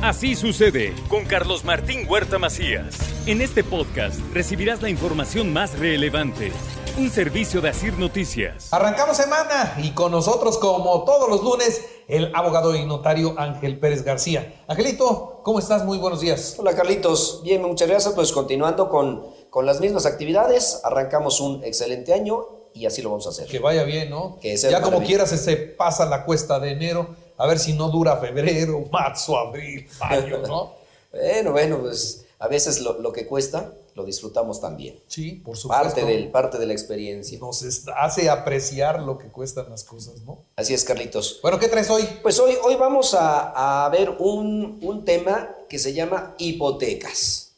[0.00, 2.96] Así sucede con Carlos Martín Huerta Macías.
[3.26, 6.52] En este podcast recibirás la información más relevante.
[6.96, 8.72] Un servicio de Asir Noticias.
[8.72, 14.04] Arrancamos semana y con nosotros, como todos los lunes, el abogado y notario Ángel Pérez
[14.04, 14.62] García.
[14.68, 15.84] Angelito, ¿cómo estás?
[15.84, 16.54] Muy buenos días.
[16.58, 18.14] Hola Carlitos, bien, muchas gracias.
[18.14, 23.26] Pues continuando con, con las mismas actividades, arrancamos un excelente año y así lo vamos
[23.26, 23.48] a hacer.
[23.48, 24.38] Que vaya bien, ¿no?
[24.40, 27.88] Que sea ya como quieras se pasa la cuesta de enero, a ver si no
[27.88, 30.78] dura febrero, marzo, abril, mayo, ¿no?
[31.10, 35.00] Bueno, bueno, pues a veces lo, lo que cuesta lo disfrutamos también.
[35.08, 35.84] Sí, por supuesto.
[35.84, 37.38] Parte, del, parte de la experiencia.
[37.38, 37.64] Nos
[37.96, 40.44] hace apreciar lo que cuestan las cosas, ¿no?
[40.54, 41.40] Así es, Carlitos.
[41.42, 42.06] Bueno, ¿qué traes hoy?
[42.22, 47.52] Pues hoy, hoy vamos a, a ver un, un tema que se llama hipotecas.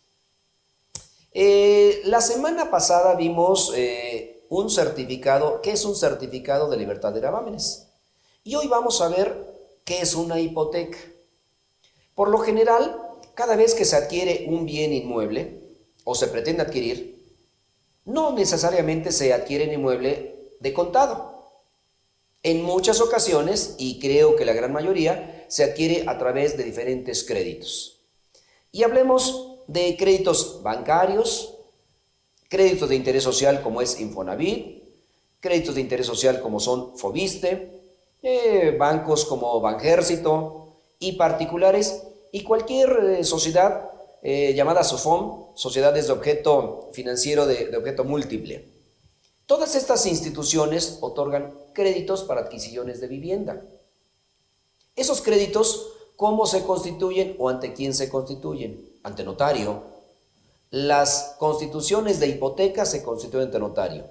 [1.32, 7.20] Eh, la semana pasada vimos eh, un certificado, ¿qué es un certificado de libertad de
[7.20, 7.86] gravámenes?
[8.42, 9.49] Y hoy vamos a ver
[9.90, 10.98] qué es una hipoteca.
[12.14, 12.96] Por lo general,
[13.34, 15.62] cada vez que se adquiere un bien inmueble
[16.04, 17.34] o se pretende adquirir,
[18.04, 21.64] no necesariamente se adquiere un inmueble de contado.
[22.44, 27.24] En muchas ocasiones, y creo que la gran mayoría, se adquiere a través de diferentes
[27.24, 28.00] créditos.
[28.70, 31.56] Y hablemos de créditos bancarios,
[32.48, 34.84] créditos de interés social como es Infonavit,
[35.40, 37.80] créditos de interés social como son Fobiste,
[38.22, 43.90] eh, bancos como Banjército y particulares y cualquier eh, sociedad
[44.22, 48.68] eh, llamada SOFOM, sociedades de objeto financiero de- de objeto múltiple.
[49.46, 53.62] Todas estas instituciones otorgan créditos para adquisiciones de vivienda.
[54.94, 58.98] Esos créditos, ¿cómo se constituyen o ante quién se constituyen?
[59.02, 59.82] Ante notario.
[60.70, 64.04] Las constituciones de hipoteca se constituyen ante notario.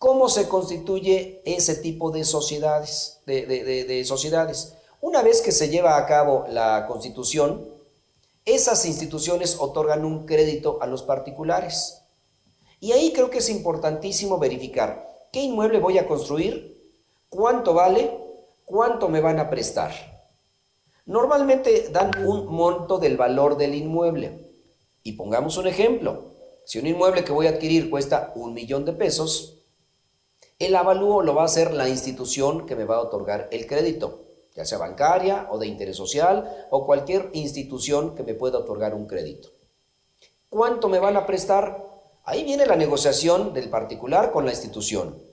[0.00, 3.20] ¿Cómo se constituye ese tipo de sociedades?
[3.26, 4.72] De, de- de- de sociedades?
[5.02, 7.68] Una vez que se lleva a cabo la constitución,
[8.46, 12.00] esas instituciones otorgan un crédito a los particulares.
[12.80, 16.80] Y ahí creo que es importantísimo verificar qué inmueble voy a construir,
[17.28, 18.10] cuánto vale,
[18.64, 19.92] cuánto me van a prestar.
[21.04, 24.50] Normalmente dan un monto del valor del inmueble.
[25.02, 26.24] Y pongamos un ejemplo.
[26.64, 29.58] Si un inmueble que voy a adquirir cuesta un millón de pesos,
[30.60, 34.26] el avalúo lo va a hacer la institución que me va a otorgar el crédito,
[34.54, 39.06] ya sea bancaria o de interés social o cualquier institución que me pueda otorgar un
[39.06, 39.48] crédito.
[40.50, 41.82] ¿Cuánto me van a prestar?
[42.24, 45.24] Ahí viene la negociación del particular con la institución.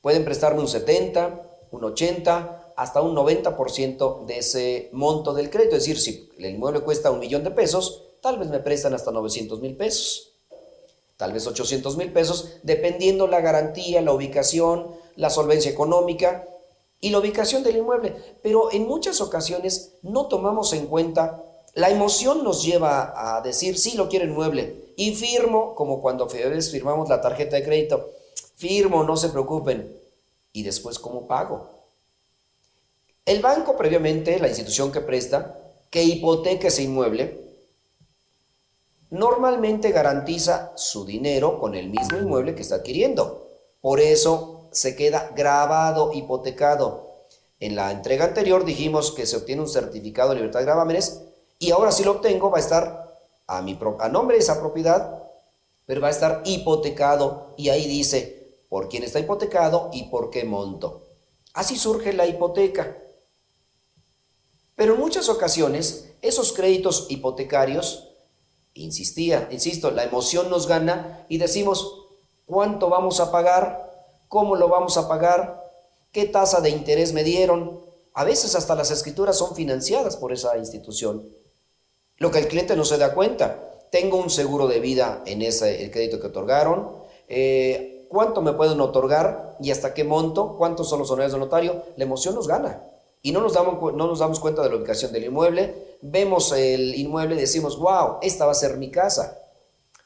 [0.00, 5.76] Pueden prestarme un 70, un 80, hasta un 90% de ese monto del crédito.
[5.76, 9.10] Es decir, si el inmueble cuesta un millón de pesos, tal vez me prestan hasta
[9.10, 10.31] 900 mil pesos
[11.22, 16.48] tal vez 800 mil pesos, dependiendo la garantía, la ubicación, la solvencia económica
[17.00, 18.16] y la ubicación del inmueble.
[18.42, 21.40] Pero en muchas ocasiones no tomamos en cuenta,
[21.74, 27.08] la emoción nos lleva a decir, sí, lo quiero inmueble, y firmo, como cuando firmamos
[27.08, 28.10] la tarjeta de crédito,
[28.56, 29.96] firmo, no se preocupen,
[30.52, 31.68] y después, ¿cómo pago?
[33.24, 35.56] El banco previamente, la institución que presta,
[35.88, 37.41] que hipoteca ese inmueble,
[39.12, 43.46] normalmente garantiza su dinero con el mismo inmueble que está adquiriendo.
[43.82, 47.26] Por eso se queda grabado, hipotecado.
[47.60, 51.20] En la entrega anterior dijimos que se obtiene un certificado de libertad de gravámenes
[51.58, 55.22] y ahora si lo obtengo va a estar a, mi a nombre de esa propiedad,
[55.84, 60.44] pero va a estar hipotecado y ahí dice por quién está hipotecado y por qué
[60.44, 61.02] monto.
[61.52, 62.96] Así surge la hipoteca.
[64.74, 68.08] Pero en muchas ocasiones esos créditos hipotecarios
[68.74, 72.06] insistía, insisto, la emoción nos gana y decimos,
[72.46, 73.90] ¿cuánto vamos a pagar?
[74.28, 75.62] ¿Cómo lo vamos a pagar?
[76.10, 77.80] ¿Qué tasa de interés me dieron?
[78.14, 81.28] A veces hasta las escrituras son financiadas por esa institución.
[82.18, 83.68] Lo que el cliente no se da cuenta.
[83.90, 86.92] Tengo un seguro de vida en ese el crédito que otorgaron.
[87.28, 90.56] Eh, ¿Cuánto me pueden otorgar y hasta qué monto?
[90.58, 91.82] ¿Cuántos son los honorarios del notario?
[91.96, 92.82] La emoción nos gana.
[93.22, 95.96] Y no nos, damos, no nos damos cuenta de la ubicación del inmueble.
[96.02, 99.38] Vemos el inmueble y decimos, wow, esta va a ser mi casa.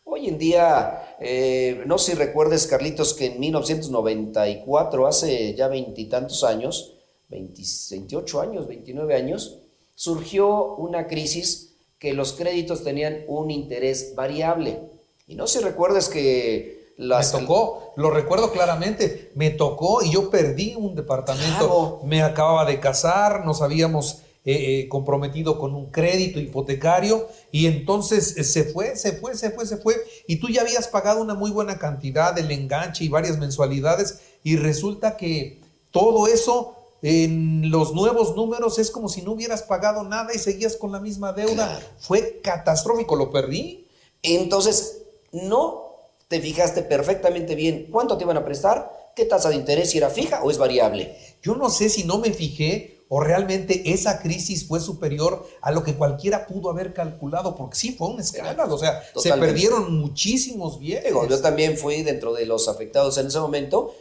[0.04, 6.44] Hoy en día, eh, no sé si recuerdes, Carlitos, que en 1994, hace ya veintitantos
[6.44, 6.92] años,
[7.28, 9.60] 20 28 años, 29 años,
[9.94, 14.80] surgió una crisis que los créditos tenían un interés variable.
[15.26, 17.32] Y no sé si recuerdas que las...
[17.32, 21.56] me tocó, lo recuerdo claramente, me tocó y yo perdí un departamento.
[21.58, 22.00] Claro.
[22.04, 28.36] Me acababa de casar, nos habíamos eh, eh, comprometido con un crédito hipotecario y entonces
[28.36, 29.96] eh, se fue, se fue, se fue, se fue
[30.28, 34.54] y tú ya habías pagado una muy buena cantidad del enganche y varias mensualidades y
[34.54, 35.60] resulta que
[35.90, 40.76] todo eso en los nuevos números es como si no hubieras pagado nada y seguías
[40.76, 41.80] con la misma deuda.
[41.98, 43.88] Fue catastrófico, lo perdí.
[44.22, 45.02] Entonces,
[45.32, 45.85] no
[46.28, 50.10] te fijaste perfectamente bien cuánto te iban a prestar, qué tasa de interés, si era
[50.10, 51.16] fija o es variable.
[51.42, 55.84] Yo no sé si no me fijé o realmente esa crisis fue superior a lo
[55.84, 60.80] que cualquiera pudo haber calculado, porque sí fue un escándalo, o sea, se perdieron muchísimos
[60.80, 61.12] bienes.
[61.28, 63.94] Yo también fui dentro de los afectados en ese momento,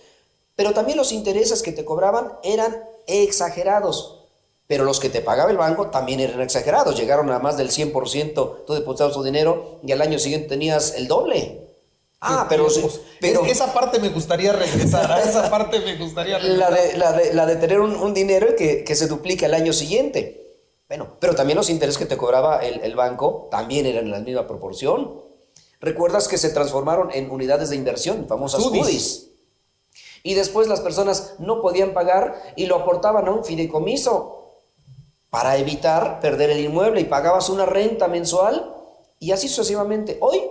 [0.55, 4.23] pero también los intereses que te cobraban eran exagerados.
[4.67, 8.65] Pero los que te pagaba el banco también eran exagerados, llegaron a más del 100%,
[8.65, 11.64] tú depositabas tu dinero y al año siguiente tenías el doble.
[12.27, 12.67] Ah, pero,
[13.21, 16.71] pero esa parte me gustaría regresar, a esa parte me gustaría regresar.
[16.97, 20.45] La de, la de, tener un, dinero que, que se duplica el año siguiente.
[20.87, 24.47] Bueno, pero también los intereses que te cobraba el, banco también eran en la misma
[24.47, 25.21] proporción.
[25.79, 29.29] ¿Recuerdas que se transformaron en unidades de inversión, famosas UDIs?
[30.23, 34.61] Y después las personas no podían pagar y lo aportaban a un fideicomiso
[35.29, 38.73] para evitar perder el inmueble y pagabas una renta mensual
[39.19, 40.17] y así sucesivamente.
[40.21, 40.41] Hoy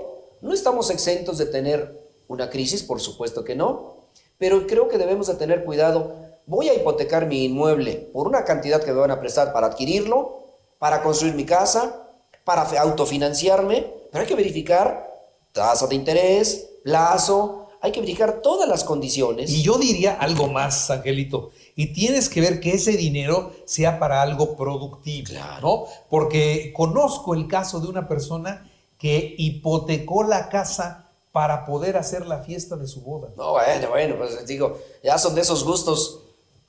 [0.45, 3.97] no estamos exentos de tener una crisis, por supuesto que no,
[4.37, 6.17] pero creo que debemos de tener cuidado.
[6.47, 10.45] Voy a hipotecar mi inmueble por una cantidad que me van a prestar para adquirirlo,
[10.79, 12.11] para construir mi casa,
[12.45, 15.11] para autofinanciarme, pero hay que verificar
[15.53, 19.51] tasa de interés, plazo, hay que verificar todas las condiciones.
[19.51, 24.21] Y yo diría algo más, Angelito, y tienes que ver que ese dinero sea para
[24.21, 25.87] algo productivo, claro.
[26.11, 32.43] Porque conozco el caso de una persona que hipotecó la casa para poder hacer la
[32.43, 33.31] fiesta de su boda.
[33.37, 36.21] No, bueno, bueno, pues digo, ya son de esos gustos.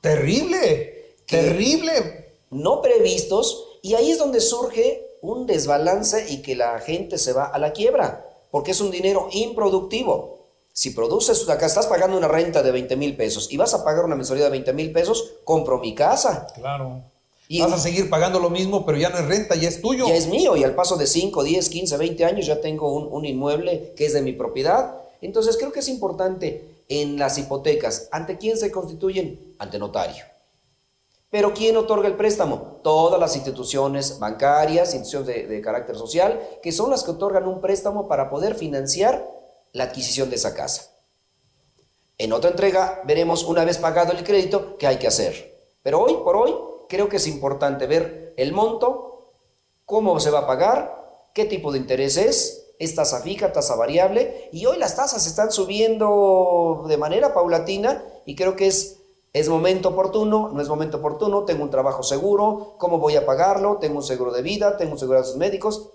[0.02, 2.34] Terrible, terrible.
[2.50, 7.46] No previstos, y ahí es donde surge un desbalance y que la gente se va
[7.46, 10.36] a la quiebra, porque es un dinero improductivo.
[10.74, 14.06] Si produces acá, estás pagando una renta de 20 mil pesos y vas a pagar
[14.06, 16.48] una mensualidad de 20 mil pesos, compro mi casa.
[16.54, 17.04] Claro.
[17.50, 20.08] Vas a seguir pagando lo mismo, pero ya no es renta, ya es tuyo.
[20.08, 23.26] Ya es mío y al paso de 5, 10, 15, 20 años ya tengo un,
[23.26, 24.96] inmueble que es de mi propiedad.
[25.22, 29.56] Entonces creo que es importante en las hipotecas, ¿ante quién se constituyen?
[29.60, 30.24] Ante notario.
[31.30, 32.80] Pero ¿quién otorga el préstamo?
[32.84, 37.62] Todas las instituciones bancarias, instituciones de, de, carácter social, que son las que otorgan un
[37.62, 39.28] préstamo para poder financiar
[39.74, 40.92] la adquisición de esa casa.
[42.18, 45.54] En otra entrega veremos una vez pagado el crédito qué hay que hacer.
[45.84, 46.56] Pero hoy por hoy
[46.88, 49.32] creo que es importante ver el monto,
[49.86, 54.50] cómo se va a pagar, qué tipo de interés es, es tasa fija, tasa variable,
[54.52, 59.00] y hoy las tasas están subiendo de manera paulatina y creo que es,
[59.34, 63.78] es momento oportuno, no es momento oportuno, tengo un trabajo seguro, cómo voy a pagarlo,
[63.78, 65.90] tengo un seguro de vida, tengo un seguro de médicos,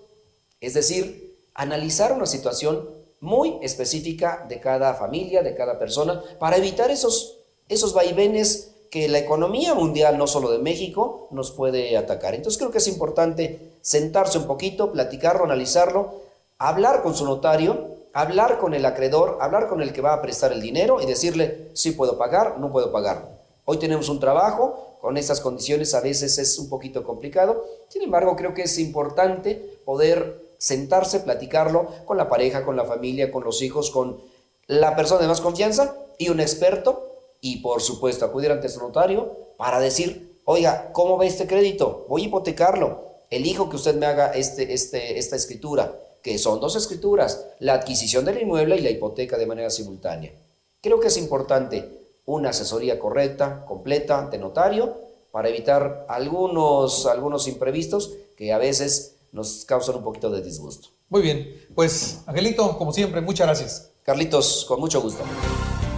[0.59, 2.89] es decir, analizar una situación
[3.19, 9.19] muy específica de cada familia, de cada persona, para evitar esos, esos vaivenes que la
[9.19, 12.35] economía mundial, no solo de México, nos puede atacar.
[12.35, 16.21] Entonces creo que es importante sentarse un poquito, platicarlo, analizarlo,
[16.57, 20.51] hablar con su notario, hablar con el acreedor, hablar con el que va a prestar
[20.51, 23.39] el dinero y decirle si puedo pagar, no puedo pagar.
[23.63, 28.35] Hoy tenemos un trabajo, con estas condiciones a veces es un poquito complicado, sin embargo
[28.35, 33.61] creo que es importante poder sentarse, platicarlo con la pareja, con la familia, con los
[33.61, 34.19] hijos, con
[34.67, 37.10] la persona de más confianza y un experto
[37.41, 42.05] y por supuesto acudir ante su notario para decir, oiga, ¿cómo ve este crédito?
[42.07, 43.11] Voy a hipotecarlo.
[43.29, 48.25] Elijo que usted me haga este, este, esta escritura, que son dos escrituras, la adquisición
[48.25, 50.33] del inmueble y la hipoteca de manera simultánea.
[50.81, 54.95] Creo que es importante una asesoría correcta, completa ante notario,
[55.31, 60.89] para evitar algunos, algunos imprevistos que a veces nos causan un poquito de disgusto.
[61.09, 63.91] Muy bien, pues Angelito, como siempre, muchas gracias.
[64.03, 65.23] Carlitos, con mucho gusto.